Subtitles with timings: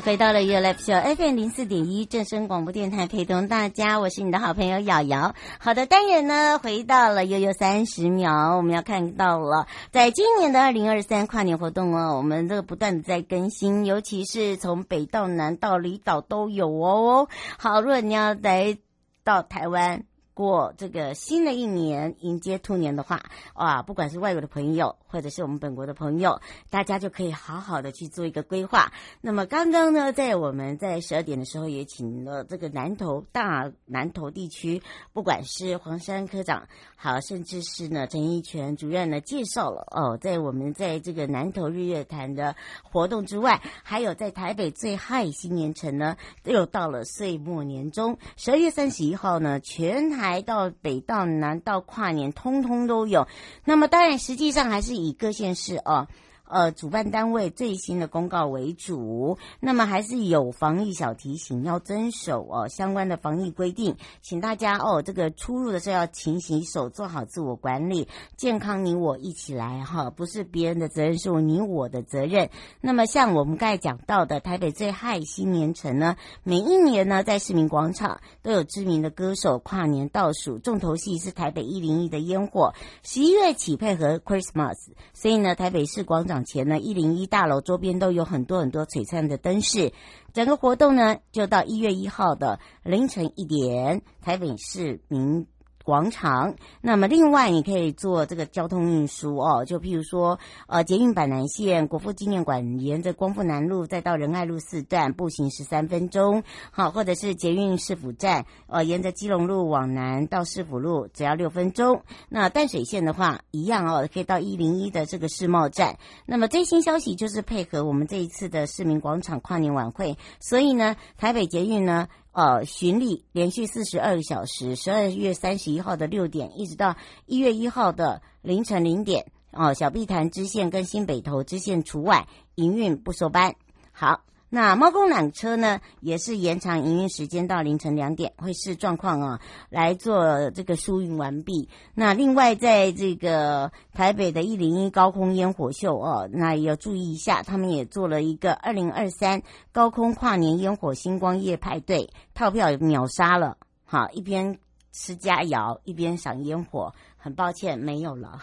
[0.00, 5.34] 回到了 Your Live Show FM 零四点一正声广播电台，陪同大家，我是你的好朋友瑶瑶。
[5.58, 17.28] 好的，单元呢，回到了悠悠三十秒，我们要看到了，在今年的二零二三跨年活动哦，我们这个不断的在更新，尤其是从北到南到离岛都有哦。
[17.58, 18.78] 好，如果你要来
[19.24, 20.04] 到台湾。
[20.34, 23.20] 过这个新的一年，迎接兔年的话，
[23.54, 28.92] 哇，不管是外国的朋友，或者是我们本国的朋友，大家就可以好好的去做一个规划。
[29.20, 34.82] 那么刚刚呢，在我们在十二点的时候，也请了这个南投大南投地区，
[35.12, 50.40] 不管是黄山科长，好，甚至是呢陈一全主任呢，介绍了哦，在我们在这个南投日月潭的活动之外，还有在台北最嗨新年城呢，又到了岁末年终，十二月三十一号呢，全台。
[50.44, 53.26] 到北到南到跨年，通通都有。
[53.64, 56.06] 那么当然，实际上还是以以各县市哦。
[56.52, 68.06] 呃，主办单位最新的公告为主，那么还是有防疫小提醒，要遵守哦相关的防疫规定，请大家哦这个出入的时候要勤洗手，做好自我管理，
[68.36, 72.50] 健康你我一起来哈，不是别人的责任，是我你我的责任。
[72.82, 84.76] 那么像我们刚才讲到的台北最嗨新年城呢，每一年呢在市民广场都有知名的歌手跨年倒数，重头戏是台北一零一的烟火，十一月起配合 Christmas，
[85.14, 86.41] 所以呢台北市广场。
[86.44, 89.92] 前呢，一零一大楼周边都有很多很多璀璨的灯饰，
[90.32, 95.46] 整个活动呢就到一月一号的凌晨一点，台北市民
[95.84, 112.02] 广场，那么另外你可以坐这个交通运输哦，就譬如说呃捷运板南线国父纪念馆，沿着光复南路再到仁爱路四段步行十三分钟，好，或者是捷运市府站，呃沿着基隆路往南到市府路只要六分钟。
[112.28, 115.98] 那淡水线的话一样哦，可以到一零一的这个世贸站。
[116.26, 122.08] 那么最新消息就是配合我们这一次的市民广场跨年晚会，所以呢台北捷运呢。
[122.32, 132.26] 呃，巡礼连续四十二个小时，十二月三十一号的六点，一直到一月一号的凌晨零点，哦，小碧潭支线跟新北投支线除外，
[132.56, 133.54] 营运不收班。
[133.92, 134.22] 好。
[134.54, 139.40] 那猫空缆车呢，也是延长营运时间到凌晨两点，会视状况啊
[139.70, 141.70] 来做这个疏运完毕。
[141.94, 149.40] 那另外，在这个台北的一零一高空烟火秀哦，那也要注意一下，他们也做了一个二零二三
[149.72, 153.56] 高空跨年烟火星光夜派对，套票秒杀了。
[153.86, 154.58] 好，一边
[154.92, 158.38] 吃佳肴一边赏烟火，很抱歉没有了。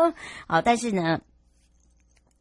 [0.46, 1.20] 好，但是呢。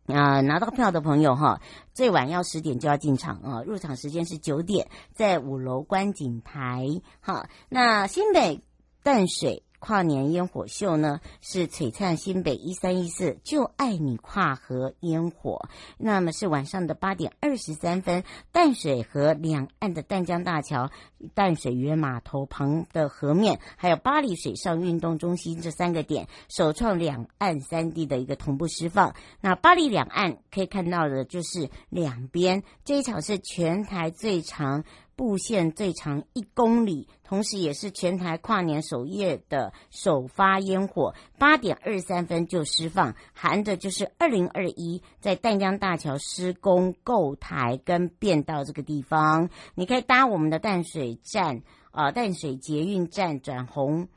[0.08, 1.62] 啊、拿到票的朋友哈，
[1.94, 6.88] 最晚要十点就要进场啊，入场时间是九点，在五楼观景台。
[7.22, 8.62] 好，那新北
[9.02, 9.64] 淡水。
[9.84, 15.68] 跨年烟火秀呢，是璀璨新北一三一四就爱你跨河烟火，
[15.98, 18.24] 那么是晚上的八点二十三分，
[18.54, 20.90] 淡水河两岸的淡江大桥、
[21.34, 29.14] 淡水渔人码头旁的河面，还有巴黎水上运动中心这三个点，首创两岸三地的一个同步释放。
[29.42, 34.86] 那巴黎两岸可以看到的就是两边，这一场是全台最长。
[35.16, 54.10] 布线最长一公里，同时也是全台跨年首夜的首发烟火，八点二三分就释放，含着就是二零二一在淡江大桥施工构台跟变道这个地方，你可以搭我们的淡水站啊、淡水捷运站转红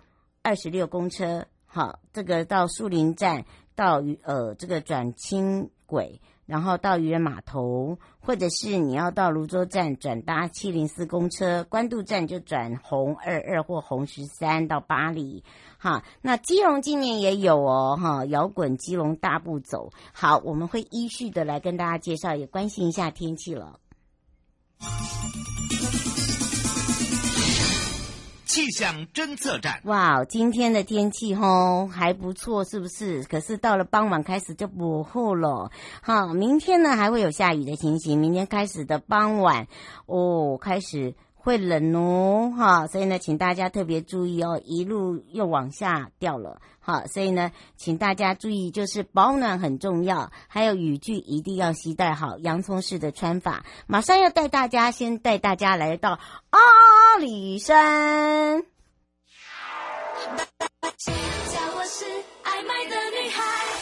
[0.42, 6.20] 二十六公车，好，这个到树林站到呃这个转轻轨。
[6.46, 15.44] 然后到渔人码头，或者是你要到泸州站转搭七零四公车，关渡站就转红二二或红十三到巴黎。
[15.78, 19.90] 哈，那基隆今年也有哦，哈，摇滚基隆大步走。
[20.12, 23.80] 好，我们会依序的来跟大家介绍，也关心一下天气了。
[28.56, 33.22] 气象侦测站，哇，今天的天气吼还不错，是不是？
[33.24, 35.70] 可是到了傍晚开始就不厚了。
[36.00, 38.18] 好，明天呢还会有下雨的情形。
[38.18, 39.66] 明天开始的傍晚
[40.06, 41.14] 哦，开始。
[41.46, 53.64] 会冷哦，哈，所以呢，请大家特别注意哦，一路又往下掉了，好，所以呢，请大家注意，就是保暖很重要，还有雨具一定要携带好，洋葱式的穿法。
[53.86, 56.18] 马上要带大家，先带大家来到
[56.50, 58.64] 阿里山。
[60.96, 62.04] 叫我是
[62.42, 63.75] 爱买的女孩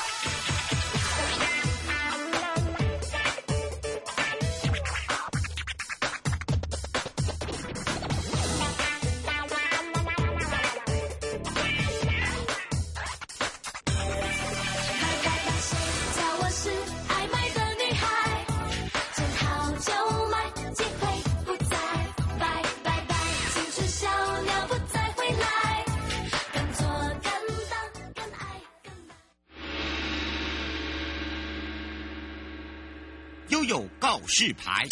[33.49, 34.82] 悠悠告示牌。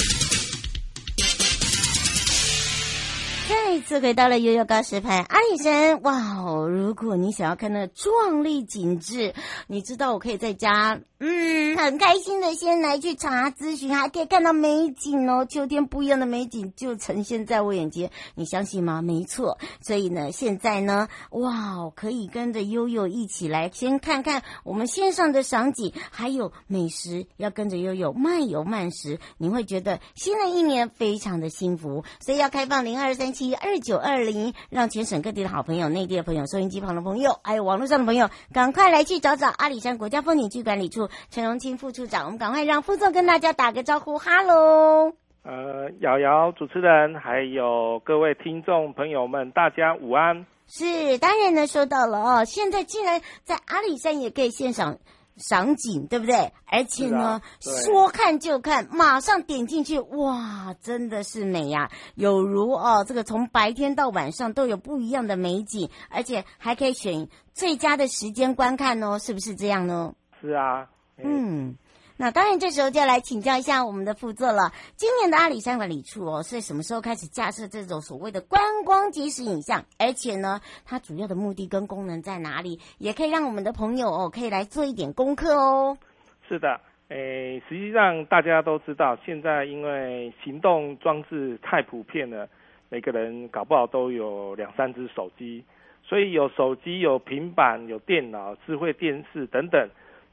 [3.49, 6.69] 再次回到了悠悠告示牌，阿里山哇哦！
[6.69, 9.35] 如果你想要看那壮丽景致，
[9.67, 19.03] 你知道我可以在家，嗯，很开心的先来去查咨询，还可以看到美景哦，秋天不一样的美景就呈现在我眼前，你相信吗？
[19.03, 42.25] 没错，所以呢，现在呢，哇，可以跟着悠悠一起来先看看我们线上的赏景，还有美食，要跟着悠悠慢游慢食，你会觉得新的一年非常的幸福，所以要开放零二三七二九二零，让全省各地的好朋友、内地的朋友、收音机旁的朋友，还有网络上的朋友，赶快来去找找阿里山国家风景区管理处陈荣清副处长。
[42.25, 45.13] 我们赶快让副总跟大家打个招呼，哈喽。
[45.43, 50.47] 呃，瑶瑶主持人，还有各位听众朋友们，大家午安。
[50.67, 52.45] 是，当然呢，收到了哦。
[52.45, 54.99] 现在竟然在阿里山也可以现场。
[55.39, 56.53] 赏景对不对？
[56.67, 61.91] 而且呢，说看就看，马上点进去，哇，真的是美呀！
[62.17, 70.13] 有如哦，这个从白天到晚上都有不一样的美景，而且还可以选最佳的时间观看哦，是不是这样呢？
[70.39, 70.87] 是啊，
[71.19, 71.69] 嗯。
[71.69, 71.79] 嗯
[72.19, 74.71] 那当然，这时候就要来请教一下我们的副座了。
[74.95, 79.85] 今年的阿里山管理处哦，是什么时候开始架设这种所谓的观光即时影像？
[79.99, 82.79] 而且呢，它主要的目的跟功能在哪里？
[82.99, 85.99] 也可以让我们的朋友哦，可以来做一点功课哦。
[86.47, 92.49] 是的，诶，实际上大家都知道，现在因为行动装置太普遍了，
[92.89, 95.65] 每个人搞不好都有两三只手机，
[96.05, 99.89] 所以有手机、有平板、有电脑、智慧电视等等，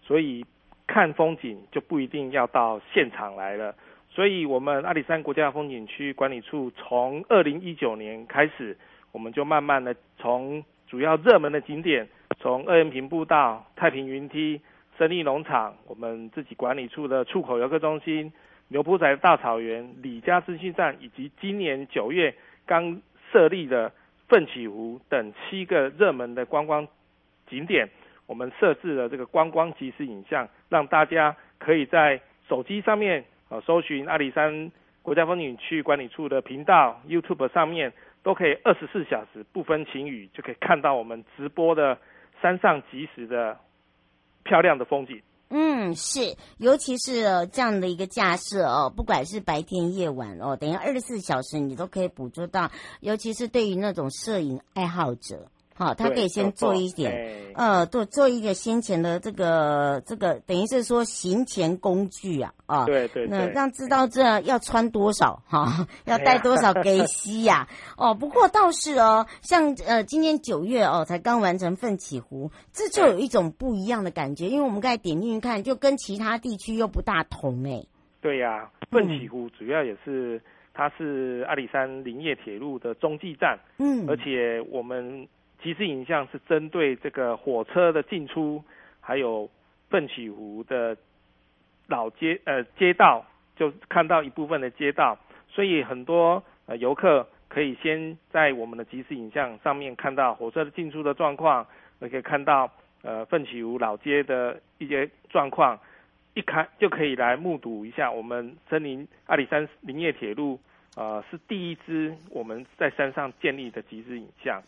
[0.06, 0.46] 所以。
[0.92, 3.76] 看风景就不一定要到现场来了，
[4.10, 8.76] 所以我们阿里山国家风景区管理处从二零一九年开始，
[9.12, 12.08] 我们就慢慢的从主要热门的景点，
[12.40, 14.60] 从二延平步道、太平云梯、
[14.98, 18.34] 胜利农场，我们自己管理处的出口游客中心、
[18.70, 22.34] 牛埔仔大草原、李家资讯站，以及今年九月
[22.66, 23.00] 刚
[23.32, 23.92] 设立的
[24.28, 26.88] 奋起湖等七个热门的观光
[27.48, 27.88] 景点。
[28.30, 34.71] 我们设置了这个观光即时影像，让大家可以在手机上面呃搜寻阿里山
[35.02, 41.98] 国家风景区管理处的频道，YouTube 上面都可以二十四小时不分晴雨就可以看到我们直播的
[42.40, 43.57] 山上即时的
[44.44, 45.19] 漂亮的风景。
[45.50, 46.19] 嗯，是，
[46.59, 52.69] 尤其是这样的一个架设哦，不管是白天夜晚哦，等于二十四小时你都可以捕捉到，
[53.02, 55.50] 尤其是对于那种摄影爱好者。
[55.80, 77.81] 好，他可以先做一点，呃，做做一个先前的这个这个，等于是说行前工具啊，啊，对对，那让知道这要穿多少哈，要带多少给 西呀，哦，不过倒是哦，像呃今年九月哦才刚完成奋起湖，这就有一种不一样的感觉，因为我们刚才点进去看，就跟其他地区又不大同哎。
[78.19, 80.42] 对呀，奋起湖主要也是
[80.74, 85.26] 它是阿里山林业铁路的中继站，嗯，而且我们。
[85.61, 88.63] 即时影像是针对这个火车的进出，
[88.99, 89.49] 还有
[89.89, 90.95] 奋起湖的
[91.87, 93.25] 老街呃街道，
[93.56, 95.18] 就看到一部分的街道，
[95.49, 101.66] 所以很多呃游客可以先在我们的即时影像上面看到火车的进出的状况，
[101.99, 105.80] 也可以看到呃奋起湖老街的一些状况，
[106.35, 110.59] 一开就可以来目睹一下我们森林阿里山林业铁路，
[110.95, 114.61] 呃，是第一支我们在山上建立的即时影像，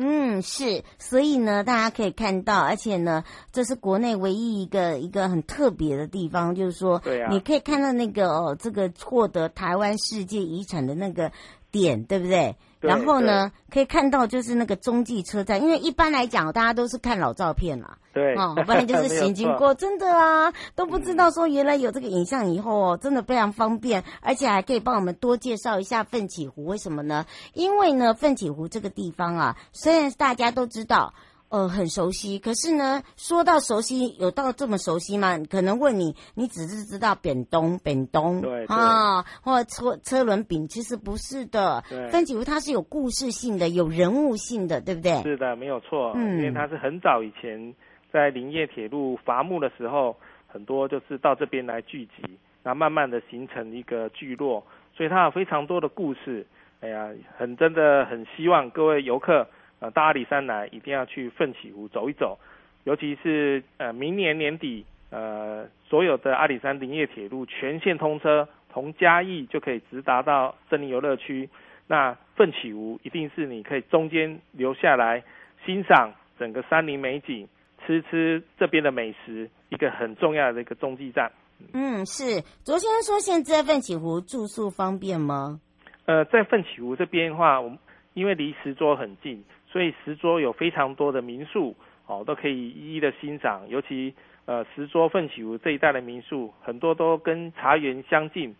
[0.00, 11.32] 嗯，是，所以呢，大家可以看到，而且呢，这是国内唯一一个一个很特别的地方，就是说，对啊，你可以看到那个哦，这个获得台湾世界遗产的那个
[11.70, 12.56] 点，对不对？
[12.80, 27.26] 对，然后呢，可以看到就是那个中继车站，因为一般来讲，大家都是看老照片啦，对，哦，不然就是 行经过，真的啊，都不知道说原来有这个影像以后哦，真的非常方便，而且还可以帮我们多介绍一下奋起湖，为什么呢？
[27.52, 31.14] 因为呢，奋起湖这个地方啊，虽然大家都知道。
[31.50, 35.38] 呃，很熟悉，可是呢，说到熟悉，有到这么熟悉吗？
[35.48, 41.82] 可能问你，你只是知道扁东，扁东，对啊，或车车轮饼，其实不是的。
[41.88, 45.22] 对，但几乎它是有故事性的，有人物性的，对不对？
[45.22, 46.12] 是的，没有错。
[46.16, 47.74] 嗯，因为它是很早以前
[48.12, 50.14] 在林业铁路伐木的时候，
[50.46, 54.62] 很多就是到这边来聚集，然后慢慢的形成一个聚落，
[54.94, 56.46] 所以它有非常多的故事。
[56.80, 59.48] 哎呀，很真的很希望各位游客。
[59.80, 62.38] 呃，到阿里山来一定要去奋起湖走一走，
[62.84, 71.48] 尤其是呃明年年底，呃所有的阿里山林业铁路全线通车，从嘉义就可以直达到森林游乐区。
[71.86, 75.22] 那奋起湖一定是你可以中间留下来
[75.64, 77.48] 欣赏整个山林美景，
[77.86, 81.30] 吃吃这边的美食，一个很重要的一个中继站。
[81.72, 82.42] 嗯，是。
[82.62, 85.60] 卓先生说，现在奋起湖住宿方便吗？
[86.04, 87.78] 呃，在奋起湖这边的话，我们
[88.14, 89.42] 因为离石桌很近。
[89.70, 93.68] 所以石桌有非常多的民宿哦，都可以一一的欣赏。
[93.68, 94.14] 尤其
[94.46, 98.54] 呃石桌奋起湖这一带的民宿，很多都跟茶园相近，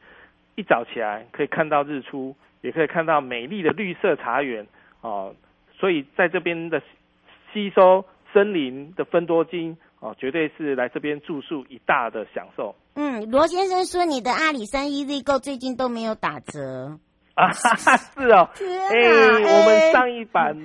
[0.54, 4.66] 一早起来可以看到日出，也可以看到美丽的绿色茶园
[5.00, 5.34] 哦。
[5.78, 6.82] 所以在这边的
[7.52, 12.74] 吸收森林的芬多精哦，绝对是来这边住宿一大的享受。
[12.94, 16.98] 嗯，罗先生说你的阿里山 EZ Go 最近都没有打折。
[17.38, 18.48] 啊， 是哦，
[18.90, 20.56] 哎、我们上一版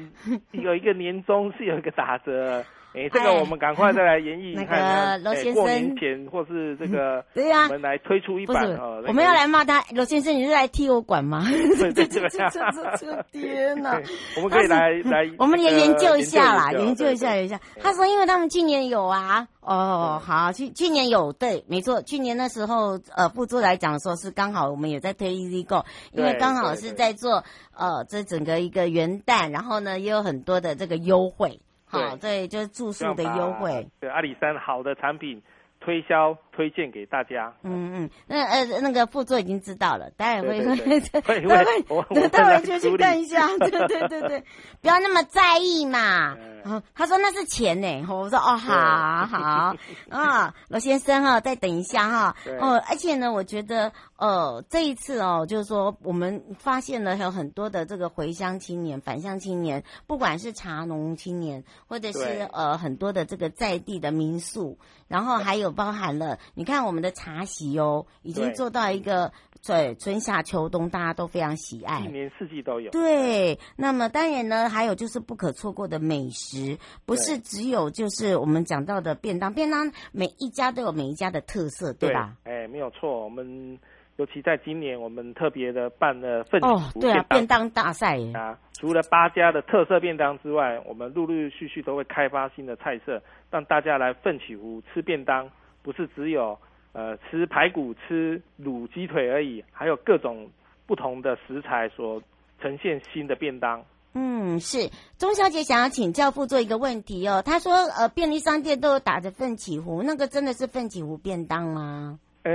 [0.51, 2.63] 有一个年终是有一个打折。
[2.95, 4.79] 哎、欸，这个我们赶快再来演绎看看。
[4.79, 9.07] 那个罗先生，过年前或是 这个，对呀，我们来推出一版哦、那个。
[9.07, 11.43] 我们要来骂他，罗先生，你是来替我管吗？
[11.49, 12.29] 对对对，
[13.31, 13.99] 天哪！
[14.37, 17.59] 我们可以来来，我们也研究一下啦，研究一下，研究一下。
[17.81, 27.43] 他说，因为他们去年有啊，哦，好，去去年有，对，没错，去年那时候，呃，副座来讲说是刚好我们也在推 Easy Go，因为刚好是在做
[27.75, 31.59] 呃这整个一个元旦，然后呢也有很多的这个优惠。
[31.99, 33.87] 好，对，就是住宿的优惠。
[33.99, 35.41] 对，阿里山好的产品
[35.79, 37.53] 推销推荐给大家。
[37.63, 40.75] 嗯嗯，那呃那个副座已经知道了，待会会
[41.21, 43.47] 会 会会，待会就去看一下。
[43.57, 44.43] 对对对对，
[44.81, 46.37] 不要那么在意嘛。
[46.65, 49.75] 嗯、他说那是钱呢，我说哦好好
[50.09, 52.35] 啊，罗先生哈，再等一下哈。
[52.61, 64.77] 哦，而且呢，我觉得呃这一次哦，就是说我们发现了有很多的这个回乡青年、返乡青年，不管是茶农青年，或者是呃很多的这个在地的民宿，
[65.09, 69.31] 然后还有包含了你看我们的茶席哦，已经做到一个。
[69.65, 72.91] 对，春夏秋冬大家都非常喜爱，一年四季都有。
[72.91, 82.35] 对，那么当然呢，还有就是不可错过的美食，不是只有就是我们讲到的便当，便当每一家都有每一家的特色，对吧？
[82.43, 83.23] 哎，没有错。
[83.23, 83.79] 我们
[84.17, 88.59] 尤其在今年，我们特别的办了奋起对啊，便当大赛啊。
[88.73, 95.49] 除了八家的特色便当之外，我们陆陆续续都会开发新的菜色，让大家来奋起湖吃便当，
[95.83, 96.57] 不是只有。
[96.95, 100.47] 呃，吃排骨、吃卤鸡腿而已，还有各种
[100.85, 102.21] 不同的食材所
[102.61, 103.83] 呈现新的便当。
[104.13, 104.77] 嗯，是
[105.17, 107.41] 钟小姐想要请教父做一个问题哦。
[107.43, 112.19] 她说，呃，便利商店都有打着奋起湖，那个真的是奋起湖便当吗？
[112.43, 112.51] 哎，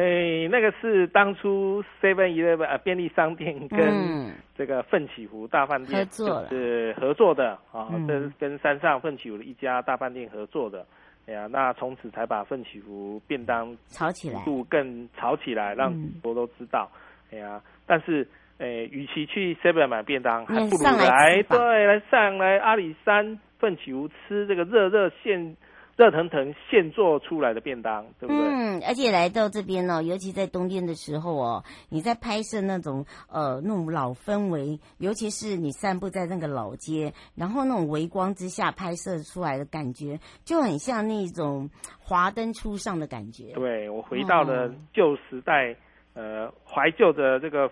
[0.53, 10.87] 那个是当初 Seven Eleven 呃便利商店跟这个奋起湖大饭店合作是合作的啊，这是跟山上奋起湖的一家大饭店合作的。
[11.29, 16.91] 哎呀，那从此才把奋起湖便当炒起来，度更炒起来，让很多都知道。
[17.31, 25.55] 哎呀，但是，诶，与其去 Seven 买便当，还不如来对来上来阿里山奋起湖吃这个热热现。
[25.99, 28.37] 热腾腾现做出来的便当，对不对？
[28.37, 43.53] 嗯，而且来到这边呢，尤其在冬天的时候哦，你在拍摄那种呃那种老氛围，尤其是你散步在那个老街，然后那种微光之下拍摄出来的感觉，就很像那种华灯初上的感觉。
[43.55, 45.73] 对，我回到了旧时代，
[46.15, 47.69] 哦、呃，怀旧的这个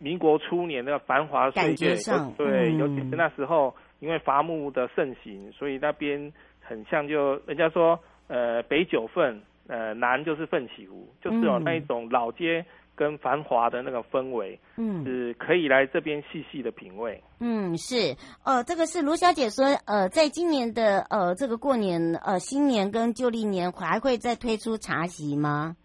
[0.00, 1.68] 民国初年的繁华岁月。
[1.68, 6.32] 感觉上，对、嗯，尤其是那时候，因为伐木的盛行，所以那边。
[6.66, 17.22] 很像就人家说，呃，北九份呃，南就是奋起湖，就是有那一种老街跟繁华的那个氛围，嗯，是可以来这边细细的品味。
[17.40, 25.76] 嗯，是，呃，这个是卢小姐说，呃，在今年的呃这个过年呃新年跟旧历年还会再推出茶席吗？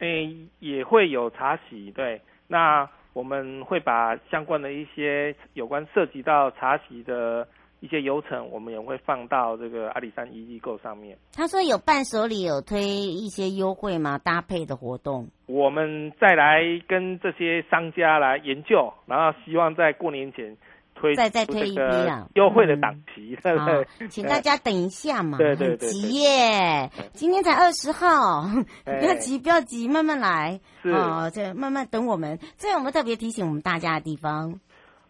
[0.00, 7.46] 诶，也会有茶席，对，那我们会把相关的一些有关涉及到茶席的。
[7.82, 11.18] 一些流程，我们也会放到这个阿里山一易购上面。
[11.34, 14.18] 他说有伴手礼，有推一些优惠吗？
[14.18, 20.56] 搭配的活动，我们再来跟这些商家来研究，然后希望在过年前
[20.94, 24.08] 推再再推一批啊优惠的档期， 对不对？
[24.08, 26.88] 请大家等一下嘛，对对对，急耶！
[27.14, 28.44] 今天才二十号，
[28.86, 30.60] 不要急，不要急，慢慢来。
[30.82, 32.38] 是啊，这慢慢等我们。
[32.56, 34.60] 这有没有特别提醒我们大家的地方？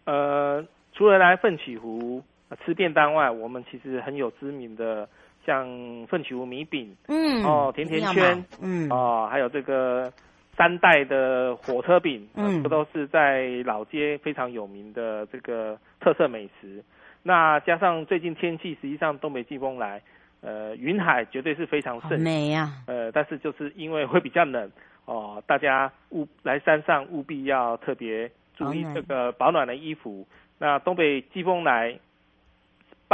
[0.05, 2.23] 呃，除了来奋起湖。
[2.65, 5.07] 吃便当外，我们其实很有知名的，
[5.45, 5.67] 像
[6.07, 10.11] 奋起湖米饼，嗯，哦，甜甜圈，嗯，哦，还有这个
[10.55, 16.83] 三代的火车饼，嗯，这都是在老街非常有名的这个特色美食。
[17.21, 20.01] 那加上最近天气，实际上东北季风来，
[20.41, 24.71] 呃，云海绝对是非常盛，美呀，呃，但是就是因为会比较冷，
[25.05, 30.25] 哦，大家务来山上务必要特别注意这个保暖的衣服。
[30.57, 31.99] 那东北季风来。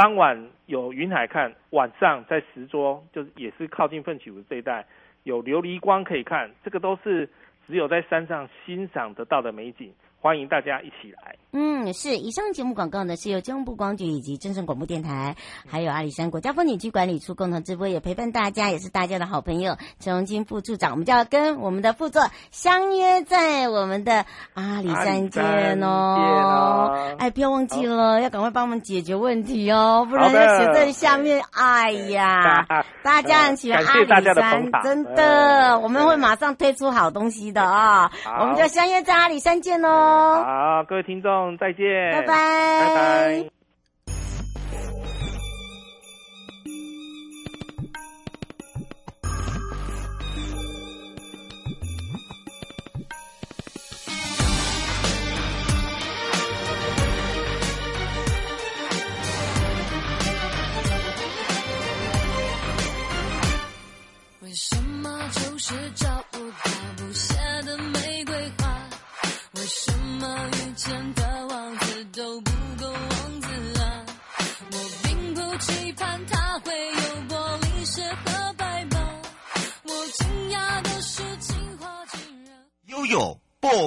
[0.00, 4.86] 傍晚有云海看，晚上在石桌，就是也是靠近奋起湖这一带，
[5.24, 7.28] 有琉璃光可以看，这个都是
[7.66, 9.92] 只有在山上欣赏得到的美景。
[10.20, 11.34] 欢迎大家一起来。
[11.52, 12.16] 嗯，是。
[12.16, 15.34] 以上节目广告呢，是由交通部光局以及正声广播电台，
[15.66, 20.92] 还有阿里山国家风景区管理处共同直播，也陪伴大家，也是大家的好朋友陈荣金副处长。
[20.92, 22.22] 我们就要跟我们的副座
[22.52, 27.16] 相约在我们的阿里山见哦。
[27.18, 31.42] 哎，不要忘记了，要赶快帮我们解决问题哦，不然要写在下面。
[31.50, 32.66] 哎呀，
[33.02, 38.12] 大家很喜欢阿里山，真的，我们会马上推出好东西的啊。
[38.38, 40.09] 我们就相约在阿里山见哦。
[40.10, 43.59] 好，各位听众，再见，拜拜，拜拜。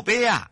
[0.04, 0.50] 对呀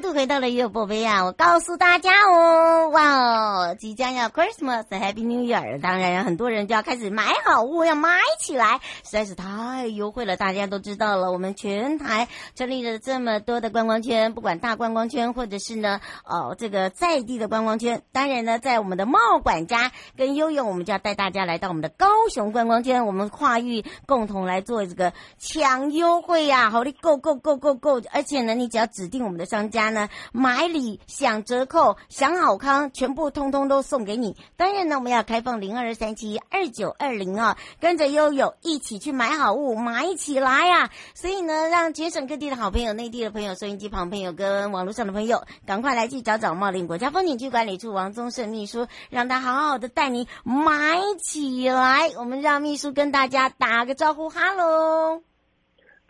[0.00, 1.24] 度回到了悠悠宝贝啊！
[1.24, 5.80] 我告诉大家哦，哇哦，即将要 Christmas，Happy New Year！
[5.80, 10.36] 当然，很多人就要开始买好物，要买起来，实在是太优惠了。
[10.36, 18.02] 大家都知道了，我们全台成立了这么多的观光圈，不管大观光圈，或者是呢，哦，这个在地的观光圈。
[18.12, 26.70] 当然呢，在我们的茂管家跟悠悠，我们就要带大家来到我们的高雄观光圈，我们跨域共同来做这个抢优惠呀、啊！
[26.70, 28.00] 好的，Go Go Go Go Go！
[28.10, 29.81] 而且呢，你只要指定我们的商家。
[29.82, 34.36] 家呢，买礼享折扣，享好康，全部通通都送给你。
[34.56, 40.90] 当然呢，我们要开放零二三七二九二零啊，跟着悠悠一起去买好物，买起来呀、啊！
[41.14, 52.10] 所以呢，让全省各地的好朋友、内地的朋友、收音机旁朋友跟网络上的朋友，赶快来去找找茂林国家风景区管理处王宗盛秘书，让他好好的带你买起来。
[52.18, 55.31] 我们让秘书跟大家打个招呼，哈喽。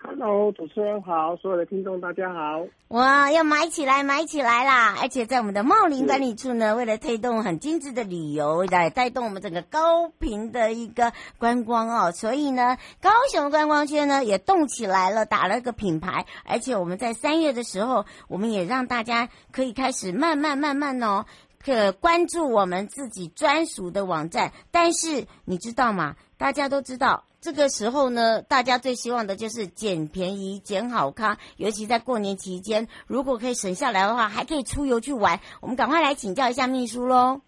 [0.05, 2.67] Hello，主持人好，所有的听众大家好。
[2.89, 4.97] 哇，要买起来，买起来啦！
[5.01, 16.27] 而且在我们的茂林管理处呢，为了推动很精致的旅游，来带动我们整个高频的一个观光哦，所以呢，高雄观光圈呢也动起来了，打了个品牌。
[16.45, 21.27] 而且我们在三月的时候，我们也让大家可以开始慢慢慢慢哦，
[21.65, 24.53] 可关注我们自己专属的网站。
[24.73, 26.17] 但是你知道吗？
[26.39, 27.23] 大家都知道。
[27.43, 35.41] 这个时候呢，大家最希望的就是捡便宜、捡好康，尤其在过年期间，如果可以省下来的话，还可以出游去玩。
[35.61, 37.41] 我们赶快来请教一下秘书喽。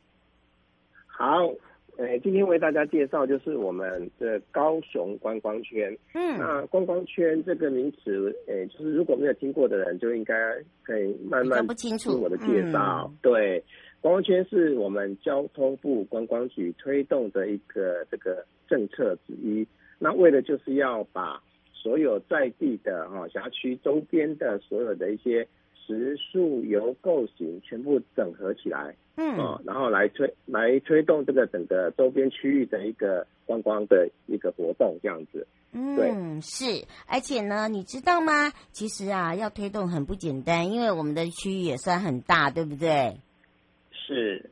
[1.06, 1.46] 好，
[1.96, 5.96] 呃，今天为大家介绍就是我们的高雄观光圈。
[6.12, 10.34] 嗯，那观光圈这个名词，呃，就是如果没有听过的人，就应该
[10.82, 13.08] 可以慢慢不清楚我的介绍。
[13.08, 13.64] 嗯、对，
[14.00, 19.64] 观光圈是我们交通部观光局推动的一个这个政策之一。
[20.04, 35.46] 那为了就是要把所有在地的哈辖区周边的所有的一些食宿游购行全部整合起来，嗯、哦，然后来推来推动这个整个周边区域的一个观光的一个活动，这样子。
[35.72, 38.52] 嗯，是，而且呢，你知道吗？
[38.72, 43.16] 其实啊，要推动很不简单，因为我们的区域也算很大，对不对？
[43.90, 44.50] 是，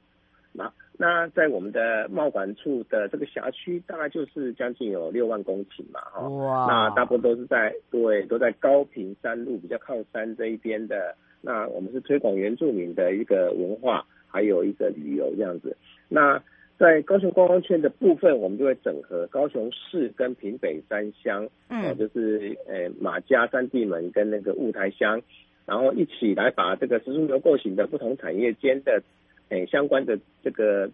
[1.03, 6.31] 那那在我们的贸管处的这个辖区，大概就是将近有六万公顷嘛，哈、哦。
[6.39, 6.67] 哇。
[6.69, 11.17] 那大部分都是在对，都在高屏山路比较靠山这一边的。
[11.41, 15.77] 那我们是推广原住民的一个文化，还有一个旅游这样子。
[16.09, 16.41] 那
[16.79, 25.21] 在高雄观光圈的部分，我们就会整合高雄市跟屏北三乡，嗯、呃，就是呃马家、三地门跟那个雾台乡，
[25.67, 29.03] 然后一起来把这个食宿游购型的不同产业间的，
[29.53, 30.89] 呃相关的这个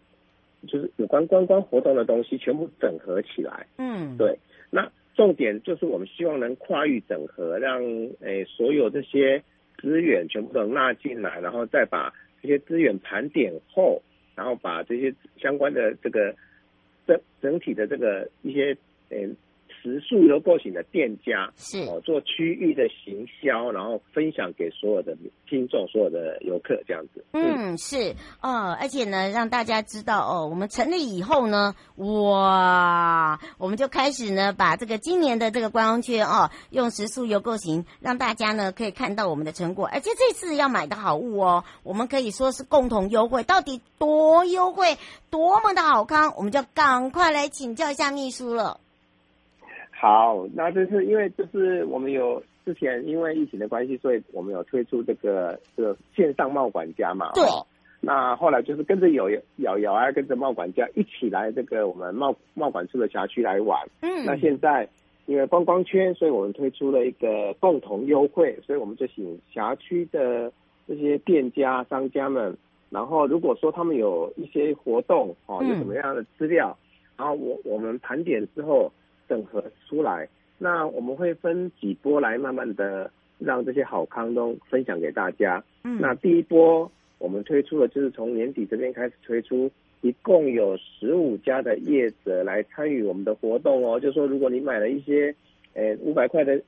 [0.67, 3.67] 就是有关观光活动的东西全部整合起来。
[3.79, 4.37] 嗯，对。
[4.71, 7.81] 那重点就是我们希望能跨域整合，让
[8.21, 9.43] 诶所有这些
[9.81, 14.03] 资源全部都纳进来，然后再把这些资源盘点后。
[14.35, 16.33] 然后把这些相关的这个
[17.09, 18.77] 整整体的这个一些
[19.11, 19.35] 嗯。
[19.83, 25.17] 食宿游购行的店家是哦，做区域的行销，然后分享给所有的
[25.49, 27.25] 听众、所有的游客这样子。
[27.33, 39.89] 嗯，嗯是哦，而且呢，让大家知道哦，我们成立以后呢，哇，我们就开始呢，把这个今年的这个观光圈哦，用食宿游购行，让大家呢可以看到我们的成果。
[39.93, 44.97] 而且这次要买的好物哦，我们可以说是共同优惠，到底多优惠，
[45.31, 48.81] 多么的好康，我们就赶快来请教一下秘书了。
[50.01, 57.33] 好，那这是因为就是我们有之前因为疫情的关系，所以我们有推出这个这个线上贸管家嘛。
[57.35, 57.43] 对。
[58.01, 63.77] 那后来就是跟着有瑶瑶啊，跟着贸管家一起来这个我们贸贸管处的辖区来玩。
[64.01, 64.25] 嗯。
[64.25, 64.89] 那现在
[65.27, 70.53] 因为观光圈，所以我们推出了一个共同优惠，所以我们就请辖区的
[70.87, 72.57] 这些店家商家们，
[72.89, 78.93] 然后如果说他们有一些活动哦，有什么样的资料，嗯、然后我我们盘点之后。
[79.29, 85.63] 整合出来，那我们会分几波来慢慢的让这些好康都分享给大家。
[85.85, 94.01] 嗯，那第一波我们推出的就是从年底这边开始推出，一共有十五家的业者来参与我们的活动哦。
[94.01, 95.35] 就是说如果你买了一些，
[95.75, 96.61] 呃五百块的，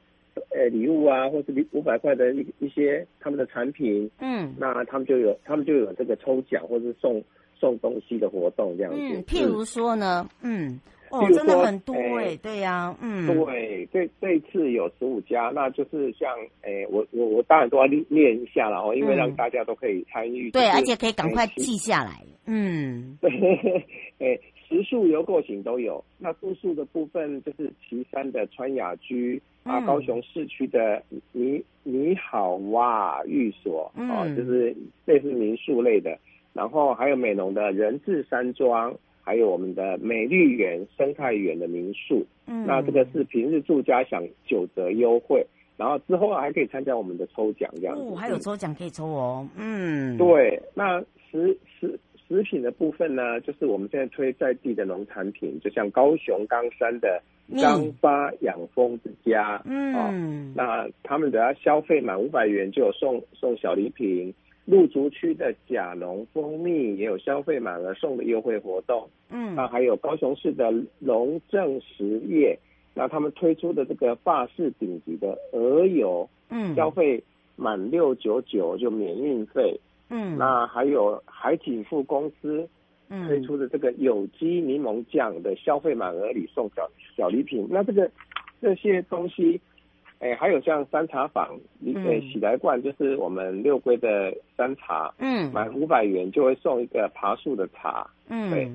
[0.50, 7.22] 呃礼物啊，或是五百块的一一些他们的产品，嗯，那他们就有他们就有这个抽奖或是送
[7.58, 9.00] 送东西的活动这样子。
[9.00, 10.78] 嗯，譬如说呢，嗯。
[11.12, 16.28] 嗯哦，真的很多哎、欸，对呀、啊，嗯，对，这这一次有十五家，那就是像，
[16.62, 23.28] 哎，我我我当然都要念一下了哦，因为让大家都可以参与、嗯就是，对，而且可以赶快记下来，嗯，对，
[24.20, 34.72] 哎，食宿游购行都有，那住宿的部分就是岐山的川雅居、嗯、啊，高雄市区的你你好哇寓所，嗯、哦，就是
[35.06, 36.16] 类似民宿类的，
[36.52, 38.94] 然后还有美浓的人字山庄。
[39.22, 48.02] 还有我们的美丽园生态园的民宿，嗯，那这个是平日住家享九折优惠，然后之后还可以参加我们的抽奖这样子。
[48.02, 50.60] 哦，还有抽奖可以抽哦，嗯，对。
[50.74, 57.22] 那食食食品的部分呢，就是我们现在推在地的农产品，就像高雄冈山的
[57.56, 64.34] 张发养蜂之家，嗯，哦，那他们只要消费满五百元就有送送小礼品。
[64.70, 72.56] 鹿竹区的甲龙蜂蜜也有消费满额送的优惠活动，嗯，那还有高雄市的龙正实业，
[72.94, 77.20] 那他们推出的这个法式顶级的鹅油，嗯，消费
[77.56, 79.76] 满六九九就免运费，
[80.08, 82.68] 嗯，那还有海景富公司
[83.26, 88.08] 推出的这个有机柠檬酱的消费满额礼送小小礼品，那这个
[88.62, 89.60] 这些东西。
[90.20, 98.70] 哎，还有像山茶坊，呃，喜来罐就是我们六龟的山茶，嗯，满五百元就会送一个爬树的茶，嗯，对，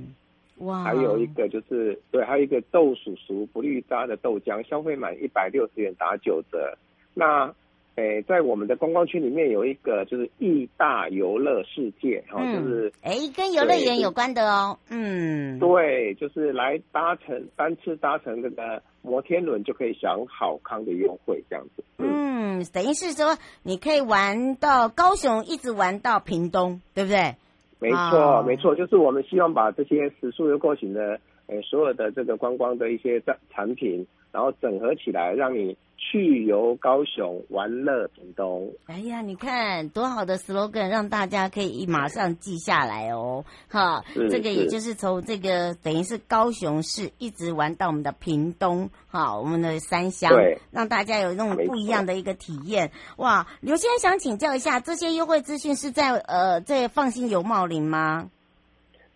[0.66, 6.76] 哇，还有一个就是对，还有一个豆叔叔不绿渣的豆浆，消费满一百六十元打九折。
[7.14, 7.54] 那，
[7.96, 18.82] 哎，在我们的观光区里面有一个就是义大游乐世界，哈、嗯，就是诶，跟游乐园有关的哦，嗯，对，就是来搭乘单次搭乘这个。
[19.08, 21.84] 摩天轮就可以享好康的优惠，这样子。
[22.00, 27.36] 嗯，等于是说你可以玩到高雄，一直玩到屏东，对不对？
[27.78, 38.72] 没错，哦、没错，就是我们希望把这些食宿游购行的，诶，所有的这个观光的一些产产品，然后整合起来，让你去游高雄，玩乐屏东。
[38.86, 43.44] 哎呀，你看多好的 slogan，让大家可以马上记下来哦。
[43.70, 52.92] 哈，这个也就是从这个等于是高雄市一直玩到我们的屏东，哈，我们的三乡，对，让大家有那种不一样的一个体验。
[53.18, 58.30] 哇，刘先生想请教一下，这些优惠资讯是在呃在放心游茂林吗？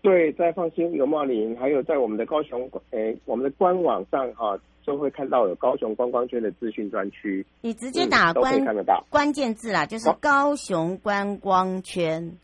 [0.01, 4.57] 对，在放心游茂林，还有在我们的高雄，诶，我们的官网上哈。
[4.89, 12.36] 都会看到有高雄观光圈的资讯专区，你直接打关、嗯、都可以看得到关键字啦，就是高雄观光圈。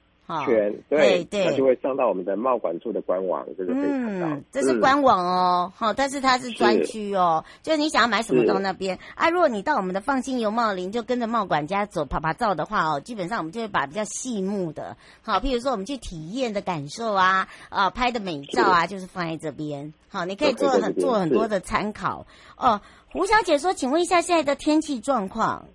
[0.45, 4.27] 圈对对，那就会上到我们的贸管处的官网，这个可以看到。
[4.27, 8.97] 嗯，这是官网哦，好、嗯，但是它是专区哦，就是你想要买什么到那边。
[9.15, 19.93] 啊，如果你到我们的放心游茂林，就跟着贸管家走，啪啪照的话哦，基本上我们就会把比较细目的，好，譬如说我们去体验的感受啊，啊，拍的美照啊，就是放在这边。
[20.09, 22.25] 好，你可以做很做很多的参考
[22.57, 22.81] 哦。
[23.11, 25.65] 胡小姐说，请问一下现在的天气状况。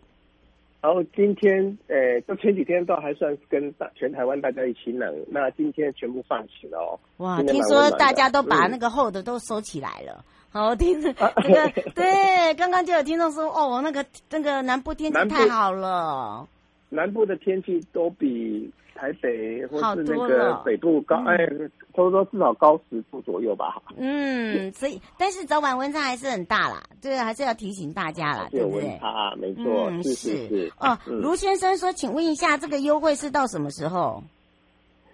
[0.83, 6.99] 然后今天，诶，就前几天倒还算是跟大全台湾大家一起冷，那今天全部放晴了哦。
[7.19, 10.25] 哇，听说大家都把那个厚的都收起来了。
[10.53, 16.49] 嗯、好，听着这个，对，刚刚就有听众说，哦，那个那个南部天气太好了。
[16.89, 18.71] 南部的天气都比。
[18.93, 23.83] 台北或是那个北部高，哎，差不多至少高十度左右吧。
[23.97, 28.89] 嗯，所以但是早晚温差还是很大啦，对，还是要提醒大家啦，对不对？
[28.97, 30.73] 啊，没错，嗯、是是是。
[30.79, 34.23] 哦，卢先生说，请问一下，这个优惠是到什么时候？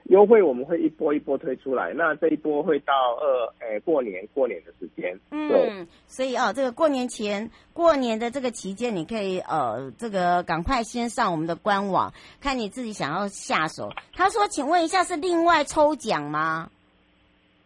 [0.09, 5.19] 优惠我们会一波一波推出来，那这一波会到二，诶，过年过年的时间。
[5.31, 13.91] 嗯，所以哦，这个过年前过年的这个期间，你可以呃，这个赶快先上我们的官网，看你自己想要下手。
[14.15, 16.71] 他说，请问一下，是另外抽奖吗？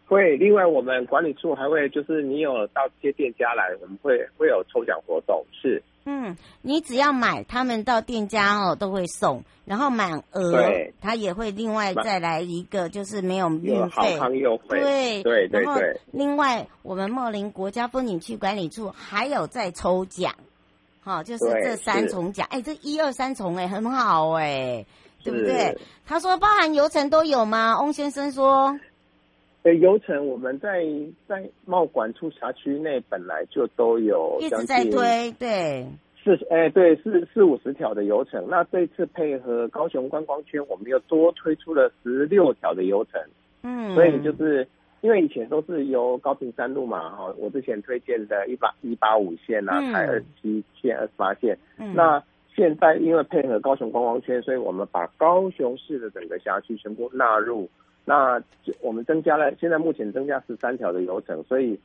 [0.07, 5.81] 会，另外我们管理处还会就是你有到这些店家来，我们会会有抽奖活动，是。
[6.05, 10.57] 嗯，你只要买，他们到店家哦都会送，然后满额，
[10.99, 14.17] 他也会另外再来一个，就是没有运费，
[14.67, 15.61] 对对对对。
[15.61, 15.79] 然后
[16.11, 20.33] 另外，我们茂林国家风景区管理处还有在抽奖，
[21.01, 24.85] 好，就是这三重奖，哎，这一二三重哎，很好哎，
[25.23, 25.77] 对不对？
[26.07, 27.79] 他说包含游程都有吗？
[27.79, 28.79] 翁先生说。
[29.63, 30.83] 呃，游程我们在
[31.27, 35.85] 在贸管处辖区内本来就都有一直在推，对，
[36.23, 38.43] 四哎对四四五十条的游程。
[38.49, 43.21] 那这次配合高雄观光圈，我们又多推出了十六条的游程。
[43.61, 44.67] 嗯，所以就是
[45.01, 51.55] 因为以前都是由高平山路嘛，哈，我之前推荐的一八一八五线啊，台二十七线、二十八线。
[51.77, 52.23] 嗯，那
[52.55, 57.69] 现在因为配合高雄观光圈，所以我们把高雄市的整个辖区全部纳入。
[58.05, 58.41] 那
[58.81, 61.79] 我们增加了，现在目前增加十三条的流程，所以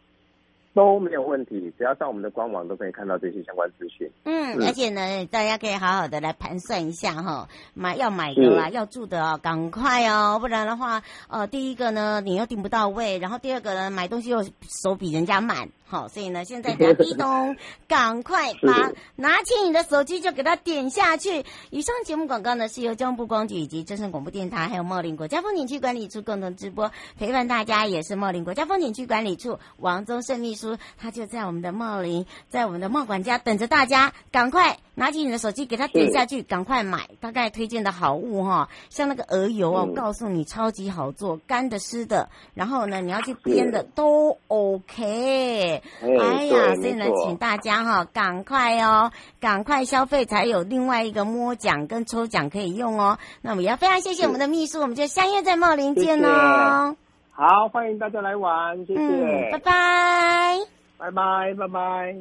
[0.74, 4.10] 都没有问题，只要上我们的官网都可以看到这些相关资讯。
[4.24, 14.42] 嗯，而且呢，大家可以好好的来盘算一下哈，买要买的啦，要住的哦，赶快哦，不然的话，呃，第一个呢，你又订不到位，然后第二个呢，买东西又
[14.82, 15.68] 手比人家慢。
[15.88, 21.44] 好，所以呢，现在打壁咚，赶快把拿起你的手机就给它点下去。
[21.70, 37.08] 以上节目广告呢，是由交通部光局以及正声广播电台还有茂林国家风景区管理处共同直播，陪伴大家也是茂林国家风景区管理处王宗胜秘书，他就在我们的茂林，在我们的茂管家等着大家，赶快拿起你的手机给它点下去，赶快买。
[37.20, 45.75] 大概推荐的好物哈，像那个鹅油哦，我告诉你超级好做，干的湿的，然后呢，你要去煸的都 OK。
[46.02, 49.10] 哎呀，所以呢，请大家哈、哦，赶快哦，
[49.40, 53.18] 赶快消费才有另外一个摸奖跟抽奖可以用哦。
[53.42, 56.96] 那我们也要非常谢谢我们的秘书，我们就相约在茂林见哦。
[57.32, 60.58] 好，欢迎大家来玩，谢谢，嗯、拜拜，
[60.96, 62.16] 拜拜，拜拜。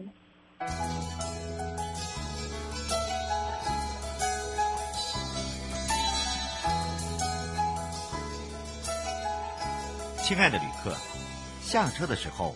[10.22, 10.92] 亲爱的旅客，
[11.62, 12.56] 下车的时候。